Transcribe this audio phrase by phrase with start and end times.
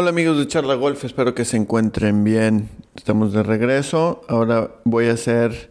[0.00, 2.68] Hola amigos de Charla Golf, espero que se encuentren bien.
[2.94, 4.22] Estamos de regreso.
[4.28, 5.70] Ahora voy a hacer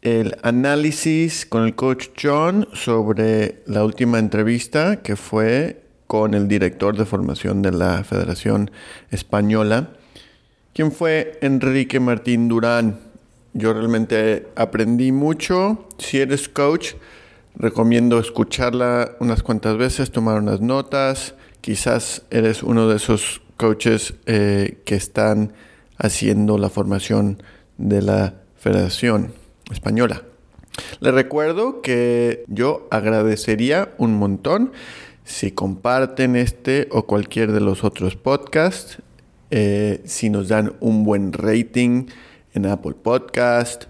[0.00, 6.96] el análisis con el coach John sobre la última entrevista que fue con el director
[6.96, 8.70] de formación de la Federación
[9.10, 9.90] Española,
[10.72, 13.00] quien fue Enrique Martín Durán.
[13.52, 15.88] Yo realmente aprendí mucho.
[15.98, 16.94] Si eres coach,
[17.54, 24.82] recomiendo escucharla unas cuantas veces, tomar unas notas Quizás eres uno de esos coaches eh,
[24.84, 25.52] que están
[25.96, 27.40] haciendo la formación
[27.78, 29.32] de la Federación
[29.70, 30.22] Española.
[30.98, 34.72] Les recuerdo que yo agradecería un montón
[35.24, 38.98] si comparten este o cualquier de los otros podcasts,
[39.52, 42.06] eh, si nos dan un buen rating
[42.54, 43.84] en Apple Podcast,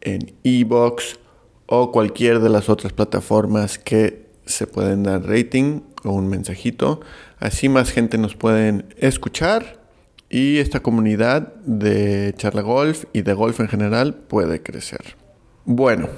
[0.00, 1.20] en Evox
[1.66, 7.00] o cualquier de las otras plataformas que se pueden dar rating un mensajito.
[7.38, 9.80] Así más gente nos pueden escuchar
[10.28, 15.16] y esta comunidad de charla golf y de golf en general puede crecer.
[15.64, 16.08] Bueno,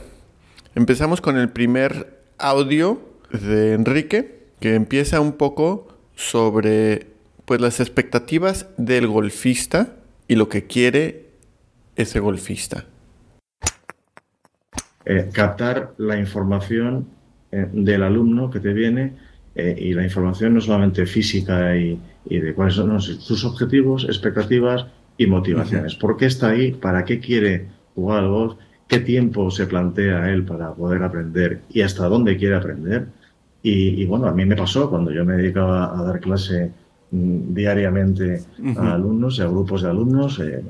[0.75, 3.01] empezamos con el primer audio
[3.33, 7.07] de Enrique que empieza un poco sobre
[7.45, 9.95] pues las expectativas del golfista
[10.27, 11.31] y lo que quiere
[11.97, 12.85] ese golfista.
[15.05, 17.09] Eh, captar la información
[17.51, 19.17] eh, del alumno que te viene
[19.61, 25.27] eh, y la información no solamente física y, de cuáles son sus objetivos, expectativas y
[25.27, 25.97] motivaciones.
[25.97, 26.71] ¿Por qué está ahí?
[26.71, 28.55] ¿Para qué quiere jugar al golf?
[28.87, 33.09] ¿Qué tiempo se plantea él para poder aprender y hasta dónde quiere aprender?
[33.61, 36.71] Y, bueno, a mí me pasó cuando yo me dedicaba a dar clase
[37.11, 38.43] mm, diariamente
[38.77, 40.39] a alumnos y a grupos de alumnos.
[40.39, 40.63] Eh,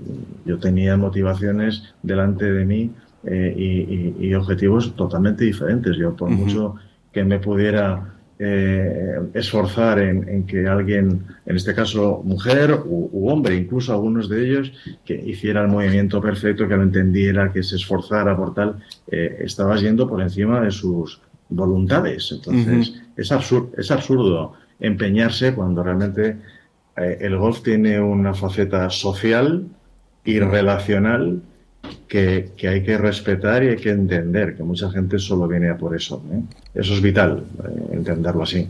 [0.47, 2.91] yo tenía motivaciones delante de mí
[3.25, 5.95] eh, y, objetivos totalmente diferentes.
[5.99, 6.77] Yo, por mucho
[7.13, 13.93] que me pudiera eh, esforzar en, que alguien, en este caso mujer u, hombre, incluso
[13.93, 14.73] algunos de ellos,
[15.05, 18.79] que hiciera el movimiento perfecto, que lo entendiera, que se esforzara por tal,
[19.11, 22.31] eh, estabas yendo por encima de sus voluntades.
[22.31, 26.37] Entonces, es, absurdo, es absurdo empeñarse cuando realmente
[26.97, 29.67] eh, el golf tiene una faceta social
[30.25, 31.43] y relacional
[32.07, 35.95] que, hay que respetar y hay que entender, que mucha gente solo viene a por
[35.95, 36.23] eso.
[36.33, 36.43] ¿eh?
[36.75, 38.69] Eso es vital, eh, entenderlo así.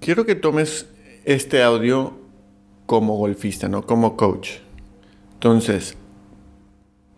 [0.00, 0.86] Quiero que tomes
[1.24, 2.18] este audio
[2.86, 4.58] como golfista, no como coach.
[5.34, 5.96] Entonces,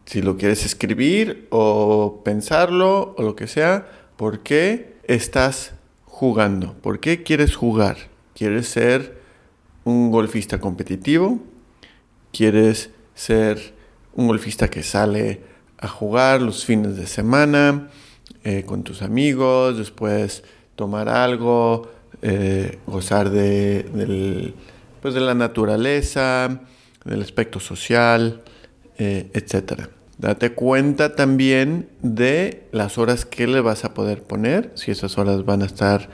[0.06, 5.72] si lo quieres escribir o pensarlo o lo que sea, ¿por qué estás
[6.04, 6.74] jugando?
[6.82, 7.96] ¿Por qué quieres jugar?
[8.34, 9.20] ¿Quieres ser
[9.84, 11.38] un golfista competitivo?
[12.32, 13.79] ¿Quieres ser
[14.14, 15.40] un golfista que sale
[15.78, 17.88] a jugar los fines de semana
[18.44, 20.44] eh, con tus amigos, después
[20.76, 21.90] tomar algo,
[22.22, 24.54] eh, gozar de,
[25.00, 26.60] pues de la naturaleza,
[27.04, 28.42] del aspecto social,
[28.98, 29.88] eh, etc.
[30.18, 35.44] Date cuenta también de las horas que le vas a poder poner, si esas horas
[35.44, 36.08] van a estar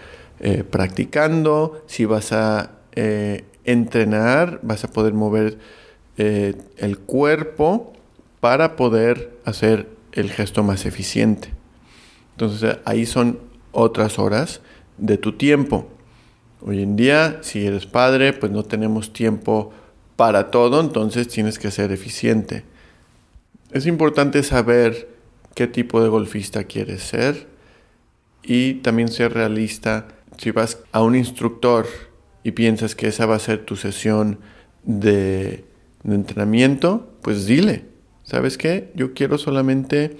[0.70, 2.72] practicando, si vas a
[3.64, 5.58] entrenar, vas a poder mover
[6.16, 7.92] eh, el cuerpo
[8.40, 11.50] para poder hacer el gesto más eficiente.
[12.32, 13.38] Entonces ahí son
[13.72, 14.60] otras horas
[14.98, 15.88] de tu tiempo.
[16.60, 19.72] Hoy en día, si eres padre, pues no tenemos tiempo
[20.16, 22.64] para todo, entonces tienes que ser eficiente.
[23.72, 25.08] Es importante saber
[25.54, 27.46] qué tipo de golfista quieres ser
[28.42, 30.08] y también ser realista.
[30.38, 31.86] Si vas a un instructor
[32.42, 34.38] y piensas que esa va a ser tu sesión
[34.84, 35.64] de
[36.06, 37.84] de entrenamiento, pues dile,
[38.22, 38.92] ¿sabes qué?
[38.94, 40.16] Yo quiero solamente,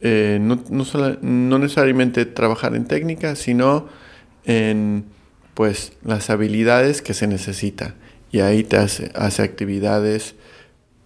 [0.00, 3.86] eh, no, no, necesariamente trabajar en técnica, sino
[4.44, 5.04] en
[5.54, 7.94] pues las habilidades que se necesita.
[8.32, 10.34] Y ahí te hace, hace actividades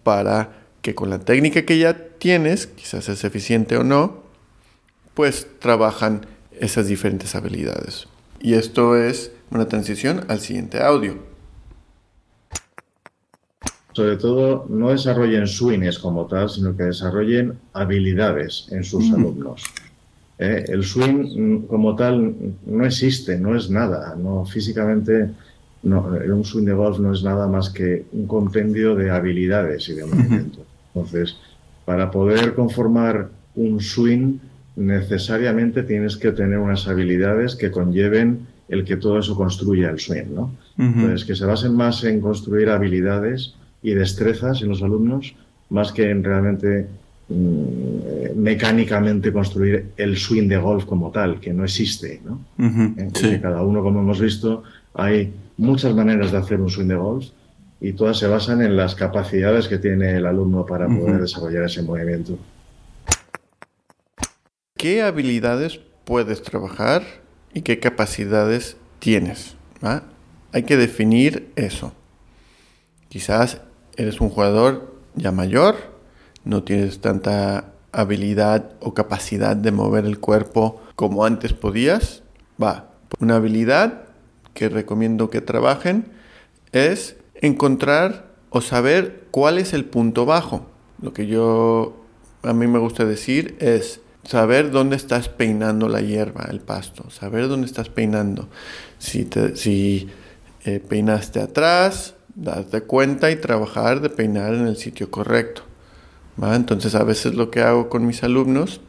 [0.02, 4.22] para que con la técnica que ya tienes, quizás es eficiente o no,
[5.14, 6.26] pues trabajan
[6.58, 8.06] esas diferentes habilidades.
[8.40, 11.29] Y esto es una transición al siguiente audio
[13.92, 19.64] sobre todo no desarrollen swings como tal, sino que desarrollen habilidades en sus alumnos.
[20.38, 22.34] Eh, el swing como tal
[22.66, 25.30] no existe, no es nada, no físicamente
[25.82, 29.94] no, un swing de golf no es nada más que un compendio de habilidades y
[29.94, 30.64] de movimiento.
[30.94, 31.36] Entonces,
[31.84, 34.38] para poder conformar un swing,
[34.76, 40.34] necesariamente tienes que tener unas habilidades que conlleven el que todo eso construya el swing,
[40.34, 40.54] ¿no?
[40.78, 45.34] Entonces, que se basen más en construir habilidades y destrezas en los alumnos,
[45.70, 46.86] más que en realmente
[47.28, 47.34] mm,
[48.04, 52.20] eh, mecánicamente construir el swing de golf como tal, que no existe.
[52.24, 52.40] ¿no?
[52.98, 54.62] Eh, cada uno, como hemos visto,
[54.94, 57.26] hay muchas maneras de hacer un swing de golf
[57.80, 61.82] y todas se basan en las capacidades que tiene el alumno para poder desarrollar ese
[61.82, 62.38] movimiento.
[64.76, 67.02] ¿Qué habilidades puedes trabajar
[67.54, 69.56] y qué capacidades tienes?
[70.52, 71.94] Hay que definir eso.
[73.08, 73.60] Quizás
[73.96, 75.76] eres un jugador ya mayor,
[76.44, 82.22] no tienes tanta habilidad o capacidad de mover el cuerpo como antes podías.
[82.62, 84.04] Va, una habilidad
[84.54, 86.06] que recomiendo que trabajen
[86.72, 90.66] es encontrar o saber cuál es el punto bajo.
[91.00, 91.96] Lo que yo
[92.42, 97.48] a mí me gusta decir es saber dónde estás peinando la hierba, el pasto, saber
[97.48, 98.48] dónde estás peinando.
[98.98, 100.08] Si, si
[100.64, 105.62] eh, peinaste atrás, darte cuenta y trabajar de peinar en el sitio correcto.
[106.42, 108.80] Entonces a veces lo que hago con mis alumnos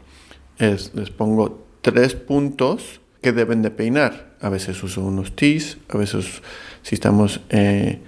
[0.58, 4.36] es les pongo tres puntos que deben de peinar.
[4.40, 6.42] A veces uso unos tis, a veces
[6.82, 8.00] si estamos eh,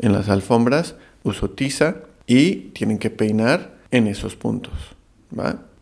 [0.00, 1.96] en las alfombras uso tiza
[2.26, 4.74] y tienen que peinar en esos puntos.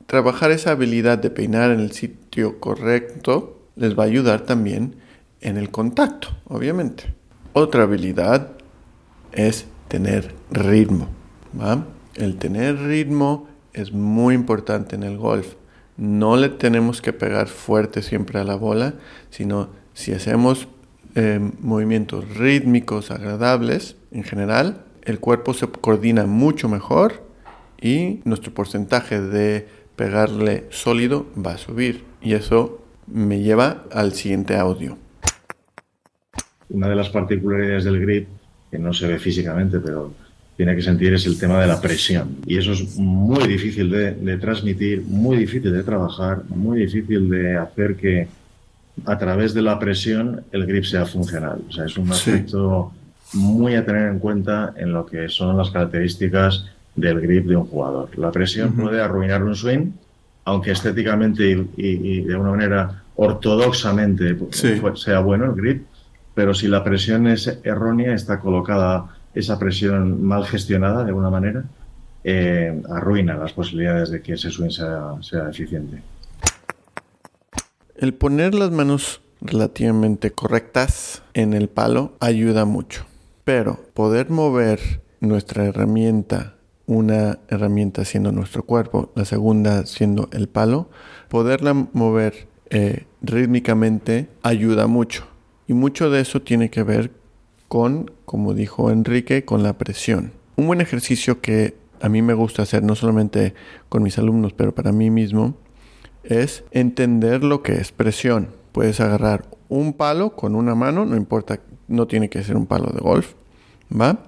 [0.07, 4.97] Trabajar esa habilidad de peinar en el sitio correcto les va a ayudar también
[5.41, 7.15] en el contacto, obviamente.
[7.53, 8.58] Otra habilidad
[9.33, 11.09] es tener ritmo.
[12.15, 15.55] El tener ritmo es muy importante en el golf.
[15.97, 18.95] No le tenemos que pegar fuerte siempre a la bola,
[19.31, 20.69] sino si hacemos
[21.15, 27.25] eh, movimientos rítmicos agradables en general, el cuerpo se coordina mucho mejor
[27.81, 29.67] y nuestro porcentaje de
[29.97, 32.05] pegarle sólido va a subir.
[32.21, 34.97] Y eso me lleva al siguiente audio.
[36.69, 38.29] Una de las particularidades del grip,
[38.71, 40.13] que no se ve físicamente, pero
[40.59, 42.39] tiene que sentir es el tema de la presión.
[42.45, 47.95] Y eso es muy difícil de, transmitir, muy difícil de trabajar, muy difícil de hacer
[47.95, 48.27] que
[49.05, 51.61] a través de la presión el grip sea funcional.
[51.69, 52.93] O sea, es un aspecto
[53.35, 56.65] muy a tener en cuenta en lo que son las características
[56.97, 58.19] del grip de un jugador.
[58.19, 59.93] La presión puede arruinar un swing,
[60.45, 64.37] aunque estéticamente y, de una manera ortodoxamente
[64.97, 65.87] sea bueno el grip,
[66.39, 71.65] pero si la presión es errónea, está colocada esa presión mal gestionada de alguna manera
[72.23, 76.01] eh, arruina las posibilidades de que ese swing sea, eficiente.
[77.97, 83.05] El poner las manos relativamente correctas en el palo ayuda mucho,
[83.43, 84.79] pero poder mover
[85.19, 86.55] nuestra herramienta,
[86.87, 90.89] una herramienta siendo nuestro cuerpo, la segunda siendo el palo,
[91.29, 95.27] poderla mover eh, rítmicamente ayuda mucho.
[95.69, 97.13] Y mucho de eso tiene que ver
[97.69, 100.33] con, como dijo Enrique, con la presión.
[100.57, 103.55] Un buen ejercicio que a mí me gusta hacer, no solamente
[103.89, 105.57] con mis alumnos, pero para mí mismo,
[106.25, 108.49] es entender lo que es presión.
[108.73, 112.91] Puedes agarrar un palo con una mano, no importa, no tiene que ser un palo
[112.93, 113.35] de golf,
[113.93, 114.25] ¿va?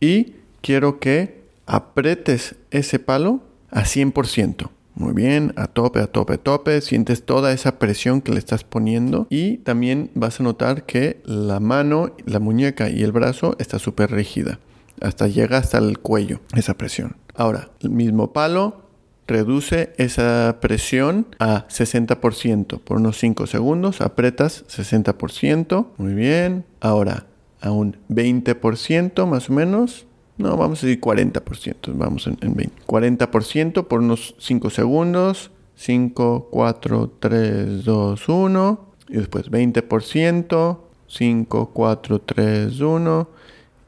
[0.00, 4.68] Y quiero que apretes ese palo a 100%.
[4.94, 6.80] Muy bien, a tope, a tope, a tope.
[6.80, 11.60] Sientes toda esa presión que le estás poniendo y también vas a notar que la
[11.60, 14.58] mano, la muñeca y el brazo está súper rígida.
[15.00, 17.16] Hasta llega hasta el cuello esa presión.
[17.34, 18.82] Ahora, el mismo palo
[19.26, 22.80] reduce esa presión a 60%.
[22.80, 25.86] Por unos 5 segundos apretas 60%.
[25.96, 26.64] Muy bien.
[26.80, 27.26] Ahora,
[27.60, 30.06] a un 20% más o menos
[30.40, 31.92] no, vamos a decir 40%.
[31.94, 32.82] Vamos en, 20.
[32.86, 35.50] 40% por unos 5 segundos.
[35.76, 38.86] 5, 4, 3, 2, 1.
[39.08, 40.78] Y después 20%.
[41.06, 43.28] 5, 4, 3, 1.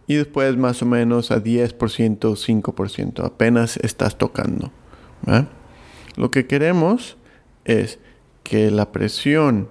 [0.06, 1.76] Y después más o menos a 10%,
[2.18, 3.24] 5%.
[3.24, 4.70] Apenas estás tocando.
[6.16, 7.16] Lo que queremos
[7.64, 7.98] es
[8.42, 9.68] que la presión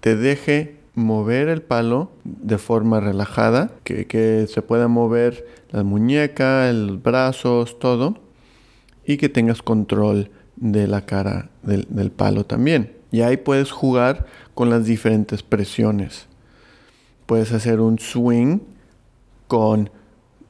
[0.00, 7.02] te deje mover el palo de forma relajada, que, se pueda mover la muñeca, los
[7.02, 8.18] brazos, todo,
[9.06, 12.92] y que tengas control de la cara del, palo también.
[13.10, 16.26] Y ahí puedes jugar con las diferentes presiones.
[17.26, 18.58] Puedes hacer un swing
[19.46, 19.90] con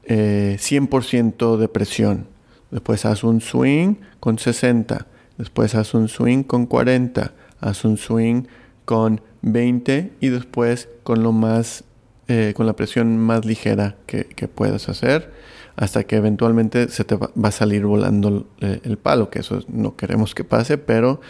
[0.07, 2.27] 100% eh, de presión.
[2.71, 5.07] Después haz un swing con 60.
[5.37, 7.33] Después haz un swing con 40.
[7.61, 8.43] Haz un swing
[8.85, 11.83] con 20 y después con lo más
[12.27, 15.31] eh, con la presión más ligera que, puedas hacer
[15.75, 20.35] hasta que eventualmente se te va, a salir volando el, palo que eso no queremos
[20.35, 21.21] que pase pero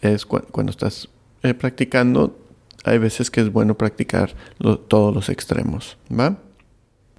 [0.00, 1.08] es cuando estás
[1.42, 2.36] eh, practicando
[2.84, 4.34] hay veces que es bueno practicar
[4.88, 6.38] todos los extremos ¿va?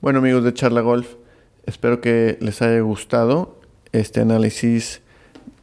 [0.01, 1.15] bueno amigos de charla golf
[1.65, 3.59] espero que les haya gustado
[3.91, 5.01] este análisis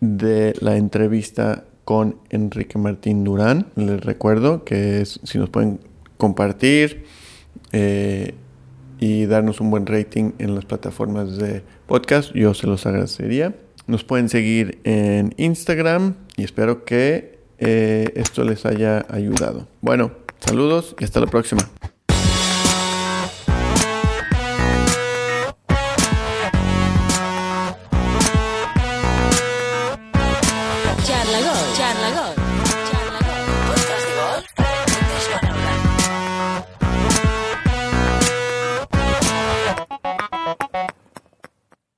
[0.01, 3.69] de la entrevista con Enrique Martín Durán.
[3.77, 5.79] Les recuerdo que si nos pueden
[6.19, 7.05] compartir
[7.71, 8.35] eh,
[8.99, 12.33] y darnos un buen rating en las plataformas de podcast.
[12.35, 13.55] Yo se los agradecería.
[13.87, 19.69] Nos pueden seguir en Instagram y espero que eh, esto les haya ayudado.
[19.81, 21.63] Bueno, saludos y hasta la próxima.